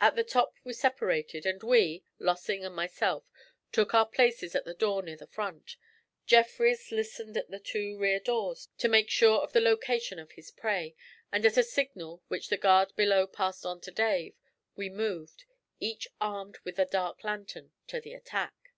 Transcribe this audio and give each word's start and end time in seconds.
At 0.00 0.16
the 0.16 0.24
top 0.24 0.56
we 0.64 0.72
separated, 0.72 1.46
and 1.46 1.62
while 1.62 1.70
we 1.70 2.02
Lossing 2.18 2.64
and 2.64 2.74
myself 2.74 3.30
took 3.70 3.94
our 3.94 4.04
places 4.04 4.56
at 4.56 4.64
the 4.64 4.74
door 4.74 5.00
near 5.00 5.14
the 5.16 5.28
front, 5.28 5.76
Jeffrys 6.26 6.90
listened 6.90 7.36
at 7.36 7.52
the 7.52 7.60
two 7.60 7.96
rear 7.96 8.18
doors, 8.18 8.68
to 8.78 8.88
make 8.88 9.08
sure 9.08 9.38
of 9.42 9.52
the 9.52 9.60
location 9.60 10.18
of 10.18 10.32
his 10.32 10.50
prey, 10.50 10.96
and 11.30 11.46
at 11.46 11.56
a 11.56 11.62
signal 11.62 12.20
which 12.26 12.48
the 12.48 12.56
guard 12.56 12.92
below 12.96 13.28
passed 13.28 13.64
on 13.64 13.80
to 13.82 13.92
Dave 13.92 14.34
we 14.74 14.88
moved, 14.88 15.44
each 15.78 16.08
armed 16.20 16.58
with 16.64 16.80
a 16.80 16.84
dark 16.86 17.22
lantern, 17.22 17.70
to 17.86 18.00
the 18.00 18.12
attack. 18.12 18.72